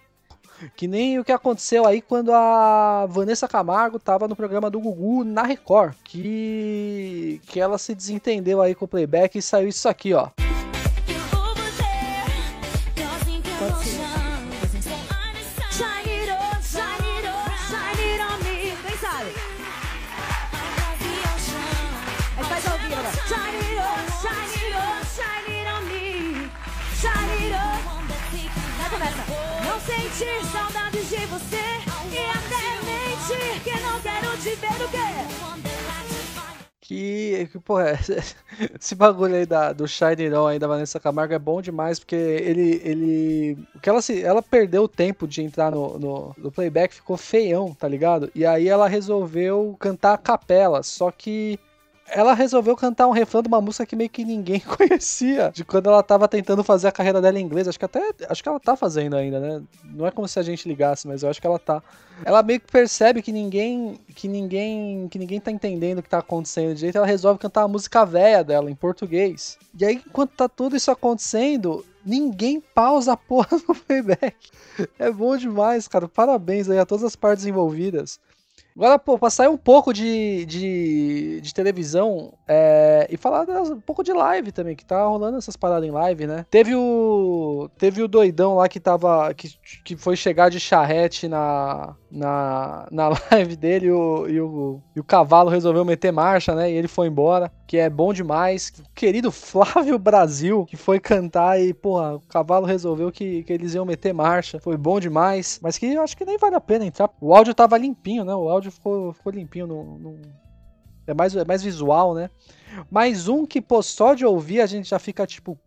Que 0.77 0.87
nem 0.87 1.19
o 1.19 1.25
que 1.25 1.33
aconteceu 1.33 1.87
aí 1.87 2.03
quando 2.03 2.33
a 2.35 3.07
Vanessa 3.09 3.49
Camargo 3.49 3.99
tava 3.99 4.29
no 4.29 4.37
programa 4.37 4.69
do 4.69 4.79
Gugu 4.79 5.25
na 5.25 5.43
Record. 5.43 5.95
Que, 6.05 7.41
que 7.47 7.59
ela 7.59 7.79
se 7.79 7.95
desentendeu 7.95 8.61
aí 8.61 8.75
com 8.75 8.85
o 8.85 8.89
playback 8.89 9.39
e 9.39 9.43
saiu 9.43 9.69
isso 9.69 9.89
aqui, 9.89 10.13
ó. 10.13 10.29
Sentir 30.11 30.45
saudades 30.47 31.09
de 31.09 31.27
você 31.27 31.57
e 32.11 32.19
até 32.19 32.63
mentir 32.85 33.63
que 33.63 33.81
não 33.81 34.01
quero 34.01 34.37
te 34.39 34.57
ver 34.57 34.85
o 34.85 34.89
quê? 34.89 35.61
Que, 36.81 37.49
que 37.53 37.59
porra, 37.61 37.91
é? 37.91 37.99
esse 38.81 38.97
bagulho 38.97 39.37
aí 39.37 39.47
da, 39.47 39.73
do 39.73 39.87
Shine 39.87 40.33
On 40.35 40.49
aí 40.49 40.59
da 40.59 40.67
Vanessa 40.67 40.99
Camargo 40.99 41.35
é 41.35 41.39
bom 41.39 41.63
demais, 41.63 42.01
porque 42.01 42.17
ele, 42.17 42.81
ele, 42.85 43.59
que 43.81 43.89
ela 43.89 44.03
se, 44.03 44.21
ela 44.23 44.43
perdeu 44.43 44.83
o 44.83 44.89
tempo 44.89 45.29
de 45.29 45.43
entrar 45.43 45.71
no, 45.71 45.99
no, 45.99 46.35
no 46.37 46.51
playback, 46.51 46.95
ficou 46.95 47.17
feião, 47.17 47.73
tá 47.73 47.87
ligado? 47.87 48.31
E 48.35 48.45
aí 48.45 48.69
ela 48.69 48.89
resolveu 48.89 49.77
cantar 49.79 50.15
a 50.15 50.19
capela, 50.19 50.83
só 50.83 51.13
que 51.13 51.61
ela 52.13 52.35
resolveu 52.35 52.77
cantar 52.77 53.07
um 53.07 53.13
refrão 53.13 53.43
de 53.43 53.49
uma 53.49 53.61
música 53.61 53.87
que 53.87 53.97
meio 53.97 54.11
que 54.11 54.25
ninguém 54.25 54.61
conhecia, 54.77 55.51
de 55.55 55.65
quando 55.65 55.89
ela 55.89 56.03
tava 56.03 56.29
tentando 56.29 56.63
fazer 56.63 56.89
a 56.89 56.93
carreira 56.93 57.21
dela 57.21 57.39
em 57.39 57.43
inglês, 57.43 57.69
acho 57.69 57.79
que 57.79 57.85
até, 57.85 58.13
acho 58.29 58.43
que 58.43 58.49
ela 58.49 58.61
tá 58.61 58.77
fazendo 58.77 59.17
ainda, 59.17 59.41
né? 59.41 59.63
Não 59.85 60.07
é 60.07 60.11
como 60.11 60.27
se 60.29 60.39
a 60.39 60.43
gente 60.43 60.69
ligasse, 60.69 61.07
mas 61.07 61.23
eu 61.23 61.31
acho 61.31 61.41
que 61.41 61.47
ela 61.47 61.59
tá. 61.59 61.83
Ela 62.25 62.43
meio 62.43 62.61
que 62.61 62.71
percebe 62.71 63.23
que 63.23 63.33
ninguém, 63.33 63.99
que 64.15 64.29
ninguém, 64.29 65.09
que 65.09 65.19
ninguém 65.19 65.41
tá 65.41 65.51
entendendo 65.51 65.99
o 65.99 66.03
que 66.03 66.09
tá 66.09 66.19
acontecendo 66.19 66.75
direito, 66.75 66.97
ela 66.97 67.07
resolve 67.07 67.39
cantar 67.39 67.63
a 67.63 67.69
música 67.69 68.05
velha 68.05 68.45
dela 68.45 68.71
em 68.71 68.75
português. 68.75 69.59
E 69.79 69.85
aí, 69.85 70.03
enquanto 70.07 70.33
tá 70.33 70.49
tudo 70.49 70.77
isso 70.77 70.91
acontecendo, 70.91 71.85
ninguém 72.05 72.61
pausa 72.61 73.13
a 73.13 73.17
porra 73.17 73.49
no 73.69 73.75
playback. 73.75 74.37
É 74.99 75.11
bom 75.11 75.37
demais, 75.37 75.89
cara. 75.89 76.09
Parabéns 76.09 76.69
aí 76.69 76.79
a 76.79 76.87
todas 76.87 77.05
as 77.05 77.17
partes 77.17 77.47
envolvidas. 77.47 78.19
Agora, 78.77 78.99
pô, 78.99 79.19
pra 79.19 79.31
sair 79.31 79.49
um 79.49 79.57
pouco 79.57 79.93
de, 79.93 80.45
de, 80.47 81.41
de 81.41 81.55
televisão 81.55 82.33
é, 82.49 83.07
e 83.11 83.17
falar 83.17 83.47
um 83.49 83.81
pouco 83.81 84.03
de 84.03 84.13
live 84.13 84.53
também, 84.53 84.77
que 84.77 84.85
tá 84.85 85.05
rolando 85.05 85.39
essas 85.39 85.57
paradas 85.57 85.89
em 85.89 85.93
live, 85.93 86.27
né? 86.27 86.47
Teve 86.51 86.75
o. 86.75 87.69
Teve 87.79 88.03
o 88.03 88.09
doidão 88.09 88.57
lá 88.57 88.69
que 88.69 88.81
tava. 88.81 89.33
que, 89.35 89.49
que 89.85 89.97
foi 89.97 90.17
chegar 90.17 90.51
de 90.51 90.61
charrete 90.61 91.29
na, 91.29 91.95
na, 92.11 92.89
na 92.91 93.09
live 93.31 93.57
dele 93.57 93.87
e 93.87 93.93
o, 93.93 94.29
e, 94.29 94.41
o, 94.41 94.81
e 94.97 95.01
o 95.01 95.05
cavalo 95.05 95.51
resolveu 95.51 95.85
meter 95.85 96.13
marcha, 96.13 96.55
né? 96.55 96.71
E 96.71 96.75
ele 96.75 96.89
foi 96.89 97.07
embora, 97.07 97.53
que 97.67 97.77
é 97.77 97.89
bom 97.89 98.13
demais. 98.13 98.73
O 98.81 98.95
querido 98.95 99.31
Flávio 99.31 99.99
Brasil, 99.99 100.65
que 100.67 100.77
foi 100.77 100.99
cantar 100.99 101.61
e, 101.61 101.73
porra, 101.73 102.17
o 102.17 102.21
cavalo 102.21 102.67
resolveu 102.67 103.13
que, 103.13 103.45
que 103.45 103.53
eles 103.53 103.75
iam 103.75 103.85
meter 103.85 104.13
marcha. 104.13 104.59
Foi 104.61 104.77
bom 104.77 104.99
demais, 104.99 105.61
mas 105.63 105.79
que 105.79 105.87
eu 105.87 106.03
acho 106.03 106.17
que 106.17 106.25
nem 106.25 106.39
vale 106.39 106.57
a 106.57 106.61
pena 106.61 106.85
entrar. 106.85 107.11
O 107.21 107.35
áudio 107.35 107.55
tava 107.55 107.79
limpinho, 107.79 108.25
né? 108.25 108.35
O 108.35 108.49
áudio 108.49 108.70
ficou, 108.71 109.13
ficou 109.13 109.33
limpinho. 109.33 109.67
No, 109.67 109.99
no- 109.99 110.21
É, 111.07 111.15
mais, 111.15 111.35
é 111.35 111.45
mais 111.45 111.63
visual, 111.63 112.15
né? 112.15 112.31
Mais 112.91 113.29
um 113.29 113.47
que, 113.47 113.61
pô, 113.61 113.83
só 113.83 114.15
de 114.15 114.25
ouvir 114.25 114.61
a 114.61 114.67
gente 114.67 114.89
já 114.89 114.99
fica 114.99 115.27
tipo. 115.27 115.59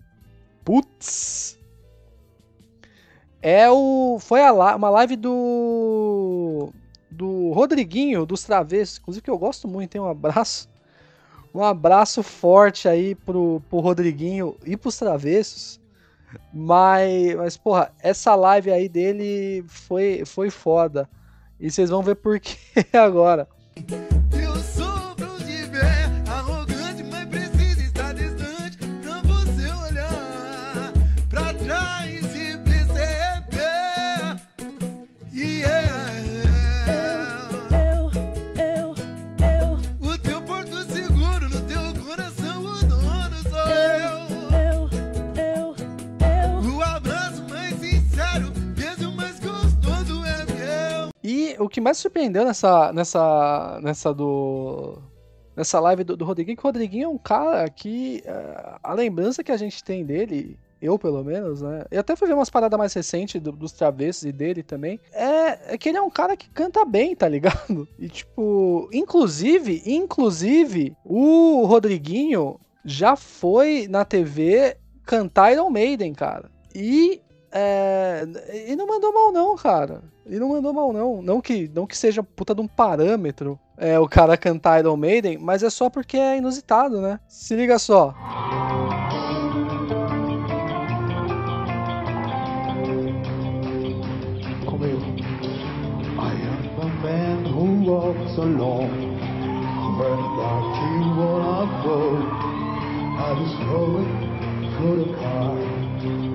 Putz! 0.63 1.57
É 3.41 3.69
o. 3.69 4.17
Foi 4.19 4.41
a 4.41 4.53
uma 4.75 4.89
live 4.89 5.15
do. 5.15 6.71
Do 7.11 7.51
Rodriguinho, 7.51 8.25
dos 8.25 8.43
Travessos. 8.43 8.97
Inclusive, 8.97 9.23
que 9.23 9.29
eu 9.29 9.37
gosto 9.37 9.67
muito, 9.67 9.91
tem 9.91 10.01
um 10.01 10.07
abraço. 10.07 10.67
Um 11.53 11.61
abraço 11.63 12.23
forte 12.23 12.87
aí 12.87 13.13
pro, 13.13 13.61
pro 13.69 13.79
Rodriguinho 13.79 14.57
e 14.65 14.75
pros 14.75 14.97
Travessos. 14.97 15.79
Mas, 16.51 17.35
mas, 17.35 17.57
porra, 17.57 17.91
essa 17.99 18.33
live 18.33 18.71
aí 18.71 18.89
dele 18.89 19.63
foi, 19.67 20.23
foi 20.25 20.49
foda. 20.49 21.07
E 21.59 21.69
vocês 21.71 21.89
vão 21.89 22.01
ver 22.01 22.15
por 22.15 22.39
quê 22.39 22.57
agora. 22.93 23.47
O 51.63 51.69
que 51.69 51.81
mais 51.81 51.97
surpreendeu 51.97 52.45
nessa, 52.45 52.91
nessa, 52.93 53.79
nessa 53.81 54.13
do 54.13 55.01
nessa 55.55 55.79
live 55.79 56.03
do, 56.03 56.17
do 56.17 56.25
Rodriguinho, 56.25 56.57
que 56.57 56.63
o 56.63 56.67
Rodriguinho 56.67 57.05
é 57.05 57.07
um 57.07 57.17
cara 57.17 57.69
que 57.69 58.23
eh, 58.25 58.75
a 58.81 58.93
lembrança 58.93 59.43
que 59.43 59.51
a 59.51 59.57
gente 59.57 59.83
tem 59.83 60.03
dele, 60.03 60.57
eu 60.81 60.97
pelo 60.97 61.23
menos, 61.23 61.61
né? 61.61 61.85
Eu 61.91 61.99
até 61.99 62.15
fui 62.15 62.27
ver 62.27 62.33
umas 62.33 62.49
paradas 62.49 62.77
mais 62.77 62.91
recentes 62.93 63.39
do- 63.39 63.51
dos 63.51 63.71
travessos 63.71 64.23
e 64.23 64.31
dele 64.31 64.63
também. 64.63 64.99
É, 65.11 65.75
é 65.75 65.77
que 65.77 65.89
ele 65.89 65.97
é 65.99 66.01
um 66.01 66.09
cara 66.09 66.35
que 66.35 66.49
canta 66.49 66.83
bem, 66.85 67.15
tá 67.15 67.27
ligado? 67.27 67.87
E 67.99 68.09
tipo, 68.09 68.89
inclusive, 68.91 69.83
inclusive, 69.85 70.95
o 71.05 71.65
Rodriguinho 71.65 72.59
já 72.83 73.15
foi 73.15 73.87
na 73.87 74.03
TV 74.03 74.75
cantar 75.05 75.53
Iron 75.53 75.69
Maiden, 75.69 76.13
cara. 76.13 76.49
E 76.73 77.21
é, 77.51 78.25
e 78.67 78.75
não 78.75 78.87
mandou 78.87 79.13
mal 79.13 79.31
não, 79.31 79.55
cara. 79.55 80.01
E 80.25 80.39
não 80.39 80.49
mandou 80.49 80.73
mal 80.73 80.93
não. 80.93 81.21
Não 81.21 81.41
que, 81.41 81.69
não 81.73 81.85
que 81.85 81.97
seja 81.97 82.23
puta 82.23 82.55
de 82.55 82.61
um 82.61 82.67
parâmetro 82.67 83.59
é, 83.77 83.99
o 83.99 84.07
cara 84.07 84.37
cantar 84.37 84.79
Iron 84.79 84.97
Maiden, 84.97 85.37
mas 85.37 85.63
é 85.63 85.69
só 85.69 85.89
porque 85.89 86.17
é 86.17 86.37
inusitado, 86.37 87.01
né? 87.01 87.19
Se 87.27 87.55
liga 87.55 87.77
só. 87.79 88.13
Park. 106.03 106.32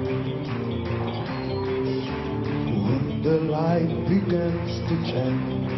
The 3.28 3.40
light 3.40 4.08
begins 4.08 4.80
to 4.88 4.94
change, 5.04 5.68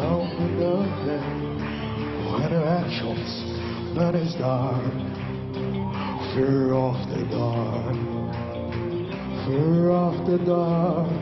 down 0.00 0.24
in 0.40 0.56
the 0.58 0.76
head. 1.04 1.20
When 2.32 2.50
her 2.52 2.64
actions, 2.64 3.30
it's 4.14 4.34
dark. 4.36 4.94
Fear 6.32 6.72
of 6.72 6.96
the 7.12 7.22
dark. 7.28 7.96
Fear 9.44 9.90
of 9.90 10.14
the 10.24 10.38
dark. 10.46 11.12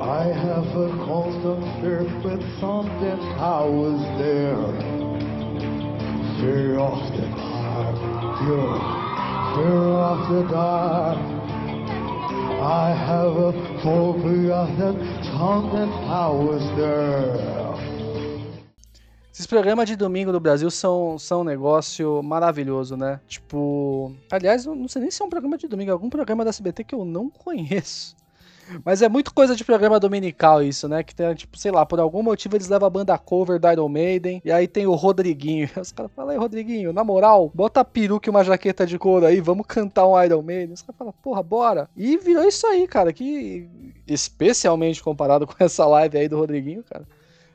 I 0.00 0.30
have 0.30 0.68
a 0.86 0.88
constant 1.02 1.64
fear, 1.82 2.06
but 2.22 2.38
something 2.60 3.18
I 3.42 3.64
was 3.64 3.98
there. 4.16 4.70
Fear 6.38 6.78
of 6.78 6.98
the 7.18 7.26
dark, 7.34 7.96
fear 9.56 9.82
of 10.06 10.18
the 10.30 10.52
dark. 10.52 11.33
I 12.64 12.92
have 12.92 13.36
a 13.36 13.52
phobia 13.82 14.64
that 14.78 14.96
something 15.36 15.90
I 16.08 16.30
was 16.30 16.64
there. 16.76 17.74
Esses 19.30 19.46
programas 19.46 19.86
de 19.86 19.96
domingo 19.96 20.32
do 20.32 20.40
Brasil 20.40 20.70
são, 20.70 21.18
são 21.18 21.42
um 21.42 21.44
negócio 21.44 22.22
maravilhoso, 22.22 22.96
né? 22.96 23.20
Tipo. 23.28 24.14
Aliás, 24.32 24.64
eu 24.64 24.74
não 24.74 24.88
sei 24.88 25.02
nem 25.02 25.10
se 25.10 25.20
é 25.20 25.24
um 25.26 25.28
programa 25.28 25.58
de 25.58 25.68
domingo, 25.68 25.90
é 25.90 25.92
algum 25.92 26.08
programa 26.08 26.42
da 26.42 26.48
SBT 26.48 26.84
que 26.84 26.94
eu 26.94 27.04
não 27.04 27.28
conheço. 27.28 28.16
Mas 28.84 29.02
é 29.02 29.08
muito 29.08 29.32
coisa 29.34 29.54
de 29.54 29.64
programa 29.64 30.00
dominical 30.00 30.62
isso, 30.62 30.88
né? 30.88 31.02
Que 31.02 31.14
tem, 31.14 31.34
tipo, 31.34 31.58
sei 31.58 31.70
lá, 31.70 31.84
por 31.84 32.00
algum 32.00 32.22
motivo 32.22 32.56
eles 32.56 32.68
levam 32.68 32.86
a 32.86 32.90
banda 32.90 33.18
cover 33.18 33.58
do 33.58 33.70
Iron 33.70 33.88
Maiden. 33.88 34.40
E 34.44 34.50
aí 34.50 34.66
tem 34.66 34.86
o 34.86 34.94
Rodriguinho. 34.94 35.68
Os 35.80 35.92
caras 35.92 36.10
falam, 36.14 36.30
aí, 36.30 36.38
Rodriguinho, 36.38 36.92
na 36.92 37.04
moral, 37.04 37.50
bota 37.54 37.80
a 37.80 37.84
peruca 37.84 38.28
e 38.28 38.30
uma 38.30 38.44
jaqueta 38.44 38.86
de 38.86 38.98
couro 38.98 39.26
aí, 39.26 39.40
vamos 39.40 39.66
cantar 39.66 40.06
um 40.06 40.20
Iron 40.22 40.42
Maiden. 40.42 40.74
Os 40.74 40.82
caras 40.82 40.96
falam, 40.96 41.14
porra, 41.22 41.42
bora. 41.42 41.88
E 41.96 42.16
virou 42.16 42.44
isso 42.44 42.66
aí, 42.66 42.86
cara. 42.86 43.12
Que 43.12 43.68
especialmente 44.06 45.02
comparado 45.02 45.46
com 45.48 45.54
essa 45.58 45.86
live 45.86 46.18
aí 46.18 46.28
do 46.28 46.38
Rodriguinho, 46.38 46.82
cara. 46.82 47.06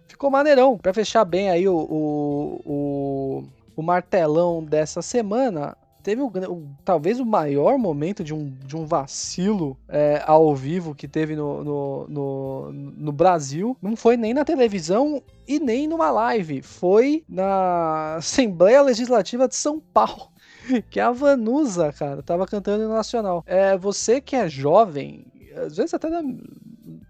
Ficou 0.08 0.30
maneirão. 0.30 0.78
Pra 0.78 0.94
fechar 0.94 1.26
bem 1.26 1.50
aí 1.50 1.68
o, 1.68 1.76
o, 1.76 2.62
o, 2.66 3.44
o 3.76 3.82
martelão 3.82 4.64
dessa 4.64 5.02
semana, 5.02 5.76
teve 6.10 6.24
o, 6.24 6.68
talvez 6.84 7.20
o 7.20 7.26
maior 7.26 7.78
momento 7.78 8.24
de 8.24 8.34
um, 8.34 8.50
de 8.66 8.76
um 8.76 8.84
vacilo 8.84 9.78
é, 9.88 10.24
ao 10.26 10.56
vivo 10.56 10.96
que 10.96 11.08
teve 11.08 11.36
no, 11.36 11.64
no, 11.64 12.08
no, 12.08 12.72
no 12.72 13.12
Brasil. 13.12 13.78
Não 13.80 13.96
foi 13.96 14.18
nem 14.18 14.34
na 14.34 14.44
televisão 14.44 15.22
e 15.48 15.60
nem 15.60 15.88
numa 15.88 16.10
live. 16.10 16.64
Foi 16.64 17.24
na 17.30 18.16
Assembleia 18.16 18.82
Legislativa 18.82 19.48
de 19.48 19.56
São 19.56 19.80
Paulo. 19.80 20.30
Que 20.92 21.00
a 21.00 21.12
Vanusa, 21.12 21.92
cara, 21.92 22.22
tava 22.22 22.46
cantando 22.46 22.88
no 22.88 22.94
Nacional. 22.94 23.44
É, 23.48 23.76
você 23.76 24.22
que 24.22 24.36
é 24.36 24.48
jovem, 24.48 25.26
às 25.56 25.78
vezes 25.78 25.96
até 25.96 26.10
não 26.10 26.38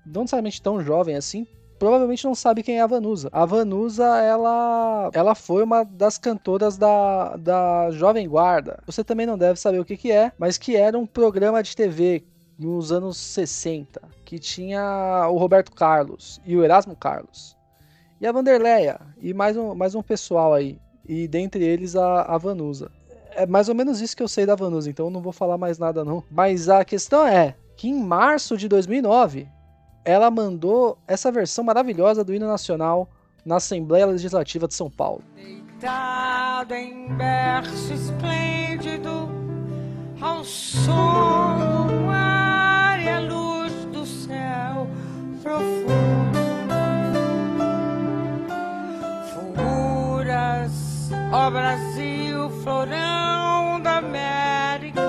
necessariamente 0.06 0.62
tão 0.62 0.82
jovem 0.82 1.15
assim, 1.15 1.46
provavelmente 1.80 2.26
não 2.26 2.36
sabe 2.36 2.62
quem 2.62 2.78
é 2.78 2.82
a 2.82 2.88
Vanusa. 2.88 3.30
A 3.32 3.46
Vanusa, 3.46 4.06
ela, 4.20 5.10
ela 5.14 5.34
foi 5.34 5.64
uma 5.64 5.84
das 5.86 6.18
cantoras 6.18 6.78
da, 6.78 7.38
da 7.38 7.90
Jovem 7.92 8.28
Guarda. 8.28 8.84
Você 8.86 9.04
também 9.04 9.26
não 9.26 9.38
deve 9.38 9.60
saber 9.60 9.80
o 9.80 9.86
que, 9.86 9.96
que 9.96 10.12
é, 10.12 10.32
mas 10.38 10.58
que 10.58 10.76
era 10.76 11.00
um 11.00 11.08
programa 11.08 11.64
de 11.64 11.76
TV 11.76 12.24
nos 12.60 12.92
anos 12.92 13.16
60, 13.18 14.02
que 14.26 14.38
tinha 14.38 15.28
o 15.32 15.38
Roberto 15.38 15.72
Carlos 15.72 16.42
e 16.46 16.58
o 16.58 16.64
Erasmo 16.64 16.96
Carlos. 16.96 17.56
E 18.20 18.28
a 18.28 18.32
Vanderleia, 18.34 19.00
e 19.22 19.34
mais 19.34 19.56
um, 19.56 19.74
mais 19.74 19.96
um 19.96 20.04
pessoal 20.04 20.54
aí. 20.54 20.78
E 21.08 21.26
dentre 21.26 21.64
eles 21.64 21.96
a, 21.96 22.24
a 22.24 22.38
Vanusa. 22.38 22.92
É 23.32 23.46
mais 23.46 23.70
ou 23.70 23.76
menos 23.76 24.02
isso 24.02 24.18
que 24.18 24.22
eu 24.22 24.28
sei 24.28 24.46
da 24.46 24.56
Vanusa, 24.56 24.90
então 24.90 25.10
não 25.10 25.22
vou 25.22 25.32
falar 25.32 25.58
mais 25.58 25.80
nada 25.80 26.04
não. 26.04 26.22
Mas 26.30 26.68
a 26.68 26.84
questão 26.84 27.26
é 27.26 27.56
que 27.78 27.88
em 27.88 28.04
março 28.04 28.58
de 28.58 28.68
2009, 28.68 29.48
ela 30.10 30.32
mandou 30.32 30.98
essa 31.08 31.32
versão 31.32 31.63
maravilhosa 31.63 32.24
do 32.24 32.34
hino 32.34 32.48
nacional 32.48 33.08
na 33.46 33.58
Assembleia 33.58 34.08
Legislativa 34.08 34.68
de 34.68 34.74
São 34.74 34.89
Paulo. 34.89 35.22
Deitado 35.36 36.74
em 36.74 37.10
berço 37.16 37.94
esplêndido, 37.94 39.30
ao 40.19 40.43
som 40.43 41.86
do 41.88 41.93
mar 42.08 43.00
e 43.00 43.08
à 43.08 43.19
luz 43.19 43.72
do 43.93 44.04
céu 44.04 44.88
profundo. 45.43 46.39
Fulguras, 49.32 51.12
ó 51.32 51.52
Brasil, 51.52 52.50
florão 52.63 53.80
da 53.80 53.98
América. 53.98 55.02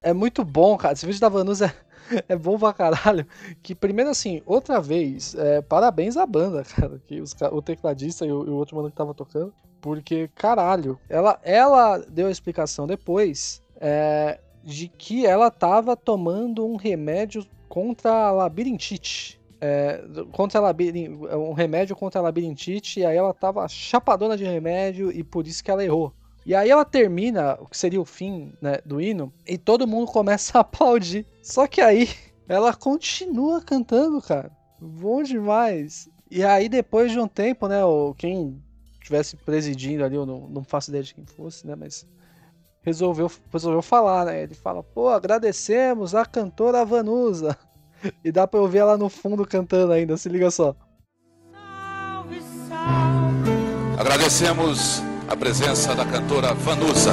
É 0.00 0.12
muito 0.12 0.44
bom, 0.44 0.76
cara. 0.76 0.94
Esse 0.94 1.04
vídeo 1.04 1.20
da 1.20 1.28
Vanusa 1.28 1.66
é, 1.66 1.87
é 2.28 2.36
bom 2.36 2.58
pra 2.58 2.72
caralho. 2.72 3.26
Que 3.62 3.74
primeiro 3.74 4.10
assim, 4.10 4.42
outra 4.46 4.80
vez, 4.80 5.34
é, 5.34 5.60
parabéns 5.62 6.16
à 6.16 6.26
banda, 6.26 6.62
cara. 6.76 7.00
Que 7.06 7.20
os 7.20 7.34
o 7.52 7.62
tecladista 7.62 8.26
e 8.26 8.32
o, 8.32 8.46
e 8.46 8.50
o 8.50 8.54
outro 8.54 8.76
mano 8.76 8.90
que 8.90 8.96
tava 8.96 9.14
tocando. 9.14 9.52
Porque, 9.80 10.28
caralho, 10.34 10.98
ela, 11.08 11.38
ela 11.42 11.98
deu 11.98 12.26
a 12.26 12.30
explicação 12.30 12.86
depois 12.86 13.62
é, 13.80 14.40
de 14.64 14.88
que 14.88 15.24
ela 15.24 15.50
tava 15.50 15.96
tomando 15.96 16.66
um 16.66 16.76
remédio 16.76 17.46
contra 17.68 18.10
a 18.10 18.30
labirintite. 18.32 19.38
É, 19.60 20.04
contra 20.32 20.60
labirin- 20.60 21.16
um 21.16 21.52
remédio 21.52 21.96
contra 21.96 22.20
a 22.20 22.22
labirintite, 22.22 23.00
e 23.00 23.06
aí 23.06 23.16
ela 23.16 23.34
tava 23.34 23.66
chapadona 23.68 24.36
de 24.36 24.44
remédio 24.44 25.10
e 25.10 25.24
por 25.24 25.46
isso 25.46 25.62
que 25.62 25.70
ela 25.70 25.84
errou. 25.84 26.12
E 26.48 26.54
aí 26.54 26.70
ela 26.70 26.82
termina 26.82 27.58
o 27.60 27.66
que 27.66 27.76
seria 27.76 28.00
o 28.00 28.06
fim 28.06 28.54
né, 28.58 28.78
do 28.82 28.98
hino 29.02 29.30
e 29.46 29.58
todo 29.58 29.86
mundo 29.86 30.10
começa 30.10 30.56
a 30.56 30.62
aplaudir. 30.62 31.26
Só 31.42 31.66
que 31.66 31.82
aí 31.82 32.08
ela 32.48 32.72
continua 32.72 33.60
cantando, 33.60 34.22
cara. 34.22 34.50
Bom 34.80 35.22
demais. 35.22 36.08
E 36.30 36.42
aí 36.42 36.66
depois 36.66 37.12
de 37.12 37.20
um 37.20 37.28
tempo, 37.28 37.68
né, 37.68 37.84
o, 37.84 38.14
quem 38.14 38.62
estivesse 38.94 39.36
presidindo 39.36 40.02
ali, 40.02 40.16
eu 40.16 40.24
não, 40.24 40.48
não 40.48 40.64
faço 40.64 40.90
ideia 40.90 41.04
de 41.04 41.14
quem 41.14 41.26
fosse, 41.26 41.66
né, 41.66 41.76
mas 41.76 42.06
resolveu, 42.80 43.30
resolveu 43.52 43.82
falar, 43.82 44.24
né? 44.24 44.42
Ele 44.44 44.54
fala, 44.54 44.82
pô, 44.82 45.10
agradecemos 45.10 46.14
a 46.14 46.24
cantora 46.24 46.82
Vanusa. 46.82 47.56
E 48.24 48.30
dá 48.30 48.46
pra 48.46 48.60
ouvir 48.60 48.78
ela 48.78 48.96
no 48.96 49.08
fundo 49.08 49.44
cantando 49.44 49.92
ainda, 49.92 50.16
se 50.16 50.28
liga 50.28 50.52
só. 50.52 50.72
Salve, 51.52 52.40
salve, 52.68 53.50
Agradecemos 53.98 55.02
a 55.28 55.36
presença 55.36 55.94
da 55.94 56.06
cantora 56.06 56.54
Vanusa. 56.54 57.12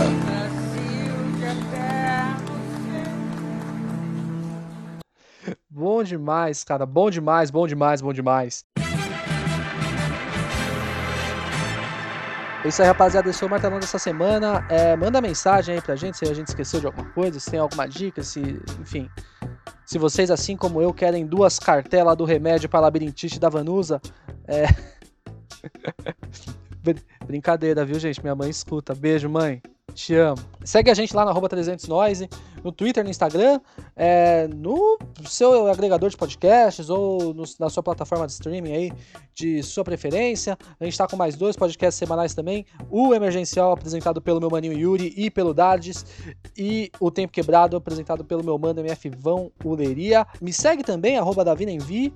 Bom 5.69 6.01
demais, 6.01 6.63
cara. 6.63 6.85
Bom 6.85 7.09
demais, 7.09 7.51
bom 7.51 7.67
demais, 7.67 8.01
bom 8.01 8.13
demais. 8.13 8.63
É 12.63 12.69
isso 12.69 12.81
aí, 12.81 12.87
rapaziada. 12.87 13.29
Esse 13.29 13.39
foi 13.39 13.49
o 13.49 13.51
martelão 13.51 13.79
dessa 13.79 13.99
semana. 13.99 14.65
É, 14.69 14.95
manda 14.95 15.21
mensagem 15.21 15.75
aí 15.75 15.81
pra 15.81 15.97
gente 15.97 16.17
se 16.17 16.25
a 16.25 16.33
gente 16.33 16.47
esqueceu 16.47 16.79
de 16.79 16.87
alguma 16.87 17.09
coisa, 17.09 17.39
se 17.39 17.51
tem 17.51 17.59
alguma 17.59 17.85
dica, 17.85 18.23
se. 18.23 18.39
Enfim. 18.79 19.09
Se 19.85 19.99
vocês, 19.99 20.31
assim 20.31 20.55
como 20.55 20.81
eu, 20.81 20.93
querem 20.93 21.27
duas 21.27 21.59
cartelas 21.59 22.15
do 22.15 22.23
remédio 22.23 22.69
para 22.69 22.79
labirintite 22.79 23.39
da 23.39 23.49
Vanusa, 23.49 24.01
é. 24.47 24.65
Br- 26.93 26.99
Brincadeira, 27.25 27.83
viu, 27.83 27.99
gente? 27.99 28.21
Minha 28.21 28.35
mãe 28.35 28.49
escuta. 28.49 28.93
Beijo, 28.93 29.27
mãe. 29.29 29.61
Te 29.93 30.13
amo. 30.15 30.41
Segue 30.63 30.91
a 30.91 30.93
gente 30.93 31.15
lá 31.15 31.21
arroba 31.23 31.47
300noise, 31.47 32.27
no 32.63 32.71
Twitter, 32.71 33.01
no 33.03 33.09
Instagram, 33.09 33.61
é, 33.95 34.45
no 34.49 34.97
seu 35.25 35.67
agregador 35.67 36.09
de 36.09 36.17
podcasts 36.17 36.89
ou 36.89 37.33
no- 37.33 37.43
na 37.59 37.69
sua 37.69 37.81
plataforma 37.81 38.25
de 38.25 38.33
streaming 38.33 38.73
aí 38.73 38.91
de 39.33 39.63
sua 39.63 39.85
preferência. 39.85 40.57
A 40.79 40.83
gente 40.83 40.97
tá 40.97 41.07
com 41.07 41.15
mais 41.15 41.35
dois 41.37 41.55
podcasts 41.55 41.97
semanais 41.97 42.33
também. 42.33 42.65
O 42.89 43.13
Emergencial, 43.13 43.71
apresentado 43.71 44.21
pelo 44.21 44.39
meu 44.41 44.49
maninho 44.49 44.73
Yuri 44.77 45.13
e 45.15 45.29
pelo 45.31 45.53
Dardes. 45.53 46.05
E 46.57 46.91
o 46.99 47.09
Tempo 47.09 47.31
Quebrado, 47.31 47.77
apresentado 47.77 48.25
pelo 48.25 48.43
meu 48.43 48.57
mano 48.57 48.81
MF 48.81 49.09
Vão 49.17 49.49
Uleria. 49.63 50.27
Me 50.41 50.51
segue 50.51 50.83
também, 50.83 51.17
arroba 51.17 51.45
DaviNenvi, 51.45 52.13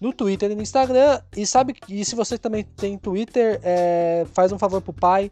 no 0.00 0.12
Twitter 0.12 0.50
e 0.50 0.54
no 0.54 0.62
Instagram. 0.62 1.20
E 1.36 1.46
sabe 1.46 1.74
e 1.88 2.04
se 2.04 2.14
você 2.14 2.36
também 2.38 2.64
tem 2.64 2.98
Twitter, 2.98 3.60
é, 3.62 4.26
faz 4.32 4.52
um 4.52 4.58
favor 4.58 4.80
pro 4.80 4.92
pai 4.92 5.30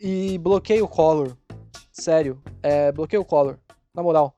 e 0.00 0.38
bloqueia 0.38 0.84
o 0.84 0.88
Collor. 0.88 1.36
Sério, 1.92 2.42
é, 2.62 2.90
bloqueia 2.92 3.20
o 3.20 3.24
Collor. 3.24 3.58
Na 3.94 4.02
moral, 4.02 4.34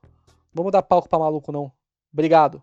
vamos 0.53 0.73
dar 0.73 0.83
palco 0.83 1.09
pra 1.09 1.19
maluco 1.19 1.51
não. 1.51 1.73
Obrigado. 2.13 2.53